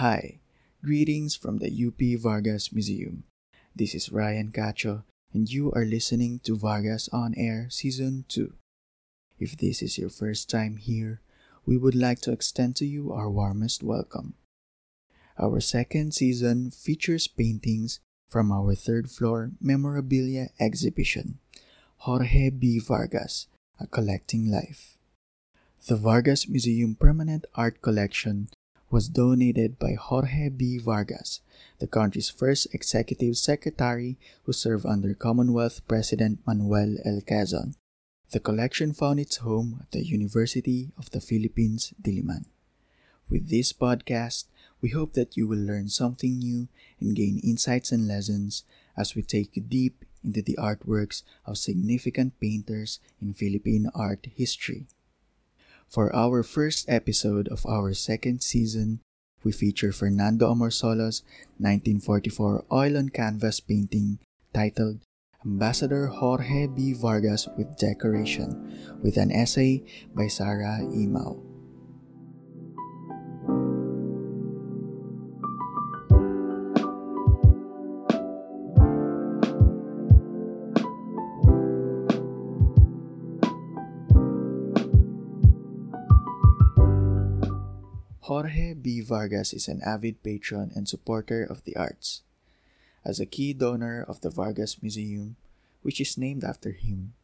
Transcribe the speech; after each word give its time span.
Hi, 0.00 0.38
greetings 0.82 1.36
from 1.36 1.58
the 1.58 1.68
UP 1.68 2.00
Vargas 2.22 2.72
Museum. 2.72 3.24
This 3.76 3.94
is 3.94 4.10
Ryan 4.10 4.50
Cacho, 4.50 5.02
and 5.34 5.46
you 5.46 5.70
are 5.72 5.84
listening 5.84 6.40
to 6.44 6.56
Vargas 6.56 7.10
On 7.12 7.34
Air 7.36 7.66
Season 7.68 8.24
2. 8.30 8.54
If 9.38 9.58
this 9.58 9.82
is 9.82 9.98
your 9.98 10.08
first 10.08 10.48
time 10.48 10.78
here, 10.78 11.20
we 11.66 11.76
would 11.76 11.94
like 11.94 12.18
to 12.20 12.32
extend 12.32 12.76
to 12.76 12.86
you 12.86 13.12
our 13.12 13.28
warmest 13.28 13.82
welcome. 13.82 14.32
Our 15.38 15.60
second 15.60 16.14
season 16.14 16.70
features 16.70 17.28
paintings 17.28 18.00
from 18.30 18.50
our 18.50 18.74
third 18.74 19.10
floor 19.10 19.50
memorabilia 19.60 20.48
exhibition, 20.58 21.40
Jorge 22.08 22.48
B. 22.48 22.78
Vargas, 22.78 23.48
A 23.78 23.86
Collecting 23.86 24.50
Life. 24.50 24.96
The 25.88 25.96
Vargas 25.96 26.48
Museum 26.48 26.94
Permanent 26.94 27.44
Art 27.54 27.82
Collection 27.82 28.48
was 28.90 29.08
donated 29.08 29.78
by 29.78 29.94
Jorge 29.94 30.48
B. 30.48 30.78
Vargas, 30.78 31.40
the 31.78 31.86
country's 31.86 32.28
first 32.28 32.66
executive 32.74 33.36
secretary 33.36 34.18
who 34.44 34.52
served 34.52 34.84
under 34.84 35.14
Commonwealth 35.14 35.86
President 35.86 36.40
Manuel 36.46 36.96
L. 37.04 37.20
Quezon. 37.20 37.76
The 38.32 38.40
collection 38.40 38.92
found 38.92 39.20
its 39.20 39.38
home 39.38 39.78
at 39.80 39.90
the 39.92 40.04
University 40.04 40.92
of 40.98 41.10
the 41.10 41.20
Philippines, 41.20 41.94
Diliman. 42.02 42.46
With 43.28 43.48
this 43.48 43.72
podcast, 43.72 44.46
we 44.80 44.90
hope 44.90 45.12
that 45.14 45.36
you 45.36 45.46
will 45.46 45.58
learn 45.58 45.88
something 45.88 46.38
new 46.38 46.68
and 47.00 47.14
gain 47.14 47.40
insights 47.44 47.92
and 47.92 48.08
lessons 48.08 48.64
as 48.96 49.14
we 49.14 49.22
take 49.22 49.56
you 49.56 49.62
deep 49.62 50.04
into 50.24 50.42
the 50.42 50.58
artworks 50.60 51.22
of 51.46 51.58
significant 51.58 52.38
painters 52.40 52.98
in 53.20 53.34
Philippine 53.34 53.90
art 53.94 54.26
history. 54.34 54.86
For 55.90 56.14
our 56.14 56.46
first 56.46 56.86
episode 56.86 57.48
of 57.48 57.66
our 57.66 57.92
second 57.94 58.46
season, 58.46 59.02
we 59.42 59.50
feature 59.50 59.90
Fernando 59.90 60.46
Amorsolo's 60.54 61.26
1944 61.58 62.64
oil 62.70 62.96
on 62.96 63.08
canvas 63.08 63.58
painting 63.58 64.22
titled 64.54 65.02
Ambassador 65.44 66.06
Jorge 66.06 66.68
B. 66.68 66.92
Vargas 66.92 67.48
with 67.58 67.74
Decoration, 67.76 68.54
with 69.02 69.16
an 69.16 69.32
essay 69.32 69.82
by 70.14 70.28
Sarah 70.28 70.78
Imao. 70.94 71.49
Jorge 88.30 88.74
B. 88.74 89.00
Vargas 89.00 89.52
is 89.52 89.66
an 89.66 89.82
avid 89.82 90.22
patron 90.22 90.70
and 90.76 90.88
supporter 90.88 91.42
of 91.42 91.64
the 91.64 91.74
arts. 91.74 92.22
As 93.04 93.18
a 93.18 93.26
key 93.26 93.52
donor 93.52 94.04
of 94.06 94.20
the 94.20 94.30
Vargas 94.30 94.80
Museum, 94.80 95.34
which 95.82 96.00
is 96.00 96.16
named 96.16 96.44
after 96.44 96.70
him, 96.70 97.14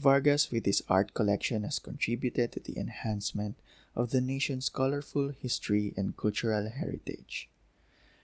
Vargas, 0.00 0.50
with 0.50 0.66
his 0.66 0.82
art 0.88 1.14
collection, 1.14 1.62
has 1.62 1.78
contributed 1.78 2.50
to 2.50 2.58
the 2.58 2.76
enhancement 2.76 3.54
of 3.94 4.10
the 4.10 4.20
nation's 4.20 4.68
colorful 4.68 5.28
history 5.28 5.94
and 5.96 6.16
cultural 6.16 6.68
heritage. 6.68 7.48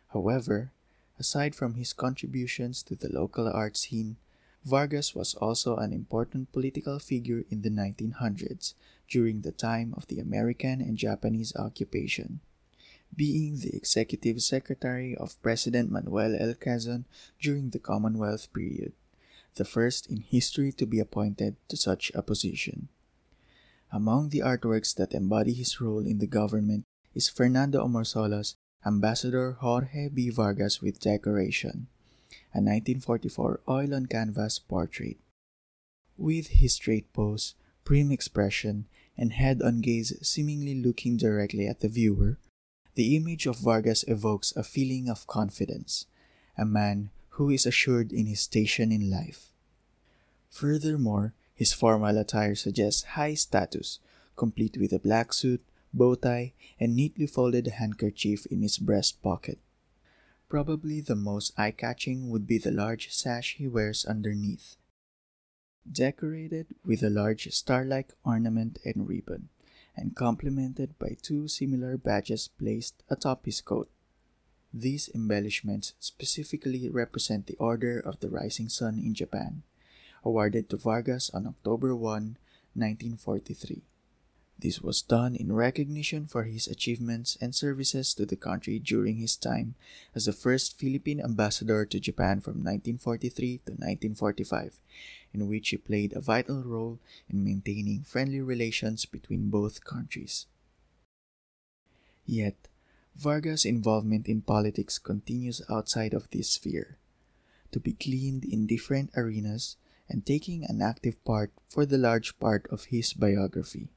However, 0.08 0.72
aside 1.20 1.54
from 1.54 1.74
his 1.74 1.92
contributions 1.92 2.82
to 2.90 2.96
the 2.96 3.12
local 3.14 3.46
art 3.46 3.76
scene, 3.76 4.16
Vargas 4.68 5.14
was 5.14 5.34
also 5.34 5.76
an 5.76 5.94
important 5.94 6.52
political 6.52 6.98
figure 6.98 7.44
in 7.48 7.62
the 7.62 7.70
1900s 7.70 8.74
during 9.08 9.40
the 9.40 9.52
time 9.52 9.94
of 9.96 10.06
the 10.08 10.20
American 10.20 10.82
and 10.82 10.98
Japanese 10.98 11.56
occupation, 11.56 12.40
being 13.16 13.58
the 13.58 13.74
executive 13.74 14.42
secretary 14.42 15.16
of 15.16 15.40
President 15.40 15.90
Manuel 15.90 16.36
L. 16.38 16.52
Quezon 16.52 17.06
during 17.40 17.70
the 17.70 17.78
Commonwealth 17.78 18.52
period, 18.52 18.92
the 19.54 19.64
first 19.64 20.06
in 20.10 20.20
history 20.20 20.70
to 20.72 20.84
be 20.84 21.00
appointed 21.00 21.56
to 21.68 21.76
such 21.76 22.12
a 22.14 22.22
position. 22.22 22.88
Among 23.90 24.28
the 24.28 24.40
artworks 24.44 24.94
that 24.96 25.14
embody 25.14 25.54
his 25.54 25.80
role 25.80 26.04
in 26.04 26.18
the 26.18 26.28
government 26.28 26.84
is 27.14 27.30
Fernando 27.30 27.82
Amorsolo's 27.82 28.54
Ambassador 28.84 29.56
Jorge 29.60 30.08
B. 30.08 30.28
Vargas 30.28 30.82
with 30.82 31.00
Decoration, 31.00 31.88
a 32.54 32.60
1944 32.60 33.60
oil 33.68 33.94
on 33.94 34.06
canvas 34.06 34.58
portrait. 34.58 35.16
With 36.16 36.48
his 36.48 36.74
straight 36.74 37.12
pose, 37.12 37.54
prim 37.84 38.10
expression, 38.10 38.86
and 39.16 39.32
head 39.32 39.62
on 39.62 39.80
gaze 39.80 40.12
seemingly 40.22 40.74
looking 40.74 41.16
directly 41.16 41.66
at 41.66 41.80
the 41.80 41.88
viewer, 41.88 42.38
the 42.94 43.16
image 43.16 43.46
of 43.46 43.58
Vargas 43.58 44.04
evokes 44.08 44.52
a 44.56 44.62
feeling 44.62 45.08
of 45.08 45.26
confidence, 45.26 46.06
a 46.56 46.64
man 46.64 47.10
who 47.30 47.50
is 47.50 47.66
assured 47.66 48.12
in 48.12 48.26
his 48.26 48.40
station 48.40 48.90
in 48.90 49.10
life. 49.10 49.52
Furthermore, 50.50 51.34
his 51.54 51.72
formal 51.72 52.18
attire 52.18 52.54
suggests 52.54 53.14
high 53.14 53.34
status, 53.34 54.00
complete 54.36 54.76
with 54.76 54.92
a 54.92 54.98
black 54.98 55.32
suit, 55.32 55.62
bow 55.92 56.14
tie, 56.14 56.52
and 56.80 56.94
neatly 56.94 57.26
folded 57.26 57.66
handkerchief 57.66 58.46
in 58.46 58.62
his 58.62 58.78
breast 58.78 59.22
pocket. 59.22 59.58
Probably 60.48 61.02
the 61.02 61.14
most 61.14 61.52
eye 61.58 61.72
catching 61.72 62.30
would 62.30 62.46
be 62.46 62.56
the 62.56 62.70
large 62.70 63.12
sash 63.12 63.56
he 63.58 63.68
wears 63.68 64.06
underneath, 64.06 64.76
decorated 65.90 66.68
with 66.82 67.02
a 67.02 67.10
large 67.10 67.52
star 67.52 67.84
like 67.84 68.14
ornament 68.24 68.78
and 68.82 69.06
ribbon, 69.06 69.50
and 69.94 70.16
complemented 70.16 70.98
by 70.98 71.18
two 71.20 71.48
similar 71.48 71.98
badges 71.98 72.48
placed 72.48 73.02
atop 73.10 73.44
his 73.44 73.60
coat. 73.60 73.90
These 74.72 75.10
embellishments 75.14 75.92
specifically 76.00 76.88
represent 76.88 77.46
the 77.46 77.56
Order 77.56 78.00
of 78.00 78.20
the 78.20 78.30
Rising 78.30 78.70
Sun 78.70 78.98
in 78.98 79.12
Japan, 79.12 79.64
awarded 80.24 80.70
to 80.70 80.78
Vargas 80.78 81.28
on 81.30 81.46
October 81.46 81.94
1, 81.94 82.38
1943. 82.72 83.82
This 84.60 84.82
was 84.82 85.02
done 85.02 85.36
in 85.36 85.52
recognition 85.52 86.26
for 86.26 86.42
his 86.42 86.66
achievements 86.66 87.38
and 87.40 87.54
services 87.54 88.12
to 88.14 88.26
the 88.26 88.34
country 88.34 88.80
during 88.80 89.18
his 89.18 89.36
time 89.36 89.76
as 90.16 90.24
the 90.24 90.32
first 90.32 90.76
Philippine 90.76 91.20
ambassador 91.20 91.86
to 91.86 92.00
Japan 92.00 92.40
from 92.40 92.64
1943 92.66 93.58
to 93.66 93.72
1945, 93.78 94.80
in 95.32 95.46
which 95.46 95.68
he 95.68 95.76
played 95.76 96.12
a 96.12 96.20
vital 96.20 96.64
role 96.64 96.98
in 97.30 97.44
maintaining 97.44 98.02
friendly 98.02 98.40
relations 98.40 99.06
between 99.06 99.48
both 99.48 99.84
countries. 99.84 100.46
Yet, 102.26 102.66
Vargas' 103.14 103.64
involvement 103.64 104.26
in 104.26 104.42
politics 104.42 104.98
continues 104.98 105.62
outside 105.70 106.14
of 106.14 106.30
this 106.30 106.50
sphere, 106.50 106.98
to 107.70 107.78
be 107.78 107.92
gleaned 107.92 108.44
in 108.44 108.66
different 108.66 109.10
arenas 109.16 109.76
and 110.08 110.26
taking 110.26 110.64
an 110.64 110.82
active 110.82 111.22
part 111.24 111.52
for 111.68 111.86
the 111.86 111.98
large 111.98 112.38
part 112.40 112.66
of 112.72 112.86
his 112.86 113.12
biography. 113.12 113.90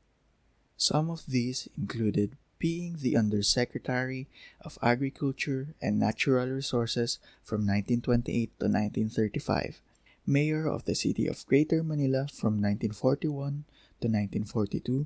Some 0.81 1.11
of 1.11 1.27
these 1.27 1.69
included 1.77 2.35
being 2.57 2.97
the 2.97 3.15
Undersecretary 3.15 4.27
of 4.61 4.79
Agriculture 4.81 5.75
and 5.79 5.99
Natural 5.99 6.47
Resources 6.47 7.19
from 7.43 7.67
1928 7.67 8.49
to 8.57 8.65
1935, 8.65 9.79
Mayor 10.25 10.67
of 10.67 10.85
the 10.85 10.95
City 10.95 11.27
of 11.27 11.45
Greater 11.45 11.83
Manila 11.83 12.25
from 12.33 12.57
1941 12.57 13.65
to 14.01 14.07
1942, 14.07 15.05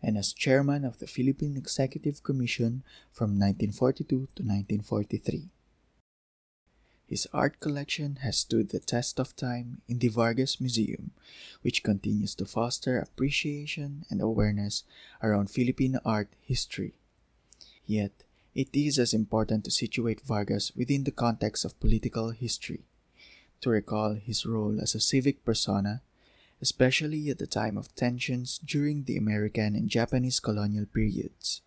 and 0.00 0.16
as 0.16 0.32
Chairman 0.32 0.82
of 0.82 0.98
the 0.98 1.06
Philippine 1.06 1.58
Executive 1.58 2.22
Commission 2.22 2.82
from 3.12 3.38
1942 3.38 4.08
to 4.08 4.42
1943. 4.42 5.50
His 7.12 7.28
art 7.34 7.60
collection 7.60 8.24
has 8.24 8.38
stood 8.38 8.70
the 8.70 8.80
test 8.80 9.20
of 9.20 9.36
time 9.36 9.82
in 9.86 9.98
the 9.98 10.08
Vargas 10.08 10.58
Museum, 10.62 11.10
which 11.60 11.82
continues 11.82 12.34
to 12.36 12.46
foster 12.46 12.98
appreciation 12.98 14.06
and 14.08 14.22
awareness 14.22 14.84
around 15.22 15.50
Philippine 15.50 15.98
art 16.06 16.28
history. 16.40 16.94
Yet, 17.84 18.12
it 18.54 18.70
is 18.72 18.98
as 18.98 19.12
important 19.12 19.64
to 19.66 19.70
situate 19.70 20.22
Vargas 20.22 20.72
within 20.74 21.04
the 21.04 21.10
context 21.10 21.66
of 21.66 21.78
political 21.80 22.30
history, 22.30 22.80
to 23.60 23.68
recall 23.68 24.14
his 24.14 24.46
role 24.46 24.80
as 24.80 24.94
a 24.94 25.00
civic 25.00 25.44
persona, 25.44 26.00
especially 26.62 27.28
at 27.28 27.36
the 27.36 27.46
time 27.46 27.76
of 27.76 27.94
tensions 27.94 28.56
during 28.64 29.04
the 29.04 29.18
American 29.18 29.76
and 29.76 29.90
Japanese 29.90 30.40
colonial 30.40 30.86
periods. 30.86 31.60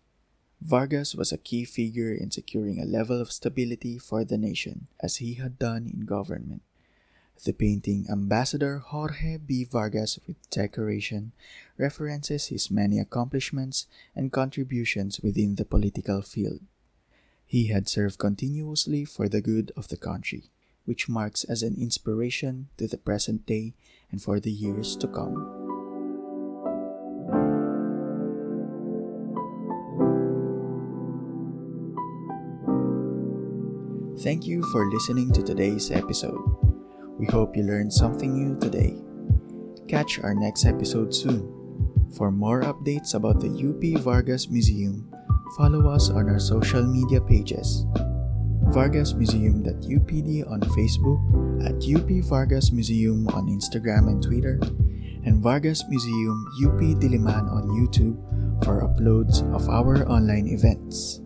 Vargas 0.60 1.14
was 1.14 1.32
a 1.32 1.38
key 1.38 1.64
figure 1.64 2.12
in 2.12 2.30
securing 2.30 2.80
a 2.80 2.86
level 2.86 3.20
of 3.20 3.30
stability 3.30 3.98
for 3.98 4.24
the 4.24 4.38
nation, 4.38 4.88
as 5.00 5.16
he 5.16 5.34
had 5.34 5.58
done 5.58 5.86
in 5.86 6.06
government. 6.06 6.62
The 7.44 7.52
painting 7.52 8.06
Ambassador 8.10 8.78
Jorge 8.78 9.36
B. 9.36 9.64
Vargas 9.64 10.18
with 10.26 10.36
Decoration 10.50 11.32
references 11.76 12.46
his 12.46 12.70
many 12.70 12.98
accomplishments 12.98 13.86
and 14.14 14.32
contributions 14.32 15.20
within 15.20 15.56
the 15.56 15.66
political 15.66 16.22
field. 16.22 16.60
He 17.44 17.68
had 17.68 17.88
served 17.88 18.18
continuously 18.18 19.04
for 19.04 19.28
the 19.28 19.42
good 19.42 19.70
of 19.76 19.88
the 19.88 19.96
country, 19.96 20.50
which 20.86 21.08
marks 21.08 21.44
as 21.44 21.62
an 21.62 21.76
inspiration 21.78 22.68
to 22.78 22.88
the 22.88 22.98
present 22.98 23.46
day 23.46 23.74
and 24.10 24.20
for 24.22 24.40
the 24.40 24.50
years 24.50 24.96
to 24.96 25.06
come. 25.06 25.55
Thank 34.20 34.46
you 34.46 34.62
for 34.72 34.88
listening 34.88 35.30
to 35.32 35.42
today's 35.42 35.90
episode. 35.90 36.40
We 37.18 37.26
hope 37.26 37.54
you 37.54 37.64
learned 37.64 37.92
something 37.92 38.32
new 38.32 38.58
today. 38.58 38.96
Catch 39.88 40.20
our 40.20 40.34
next 40.34 40.64
episode 40.64 41.14
soon. 41.14 41.44
For 42.16 42.30
more 42.30 42.62
updates 42.62 43.12
about 43.12 43.40
the 43.40 43.52
UP 43.52 44.00
Vargas 44.00 44.48
Museum, 44.48 45.12
follow 45.58 45.90
us 45.92 46.08
on 46.08 46.30
our 46.30 46.38
social 46.38 46.82
media 46.82 47.20
pages. 47.20 47.84
Vargas 48.72 49.12
Museum.upd 49.12 50.50
on 50.50 50.60
Facebook, 50.72 51.20
at 51.68 51.76
UP 51.84 52.08
Vargas 52.24 52.72
Museum 52.72 53.28
on 53.28 53.52
Instagram 53.52 54.08
and 54.08 54.22
Twitter, 54.22 54.58
and 55.28 55.42
Vargas 55.42 55.84
Museum 55.90 56.46
UP 56.64 56.80
Diliman 57.04 57.52
on 57.52 57.68
YouTube 57.68 58.16
for 58.64 58.80
uploads 58.80 59.44
of 59.54 59.68
our 59.68 60.08
online 60.08 60.48
events. 60.48 61.20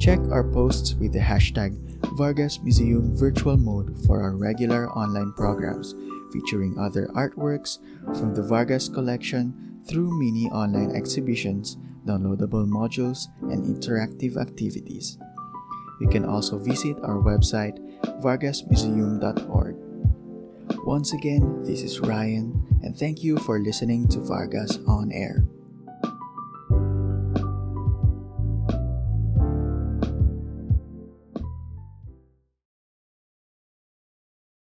Check 0.00 0.20
our 0.32 0.42
posts 0.42 0.94
with 0.94 1.12
the 1.12 1.20
hashtag 1.20 1.84
Vargas 2.12 2.60
Museum 2.60 3.16
Virtual 3.16 3.56
Mode 3.56 3.98
for 4.06 4.22
our 4.22 4.36
regular 4.36 4.90
online 4.90 5.32
programs 5.32 5.94
featuring 6.32 6.78
other 6.78 7.06
artworks 7.14 7.78
from 8.18 8.34
the 8.34 8.42
Vargas 8.42 8.88
collection 8.88 9.80
through 9.88 10.18
mini 10.18 10.50
online 10.50 10.94
exhibitions, 10.94 11.76
downloadable 12.06 12.66
modules, 12.66 13.26
and 13.42 13.64
interactive 13.64 14.36
activities. 14.36 15.18
You 16.00 16.08
can 16.08 16.24
also 16.24 16.58
visit 16.58 16.96
our 17.02 17.22
website 17.22 17.78
vargasmuseum.org. 18.22 19.76
Once 20.84 21.12
again, 21.12 21.62
this 21.62 21.82
is 21.82 22.00
Ryan, 22.00 22.80
and 22.82 22.96
thank 22.96 23.22
you 23.22 23.38
for 23.38 23.58
listening 23.58 24.08
to 24.08 24.20
Vargas 24.20 24.78
On 24.86 25.12
Air. 25.12 25.44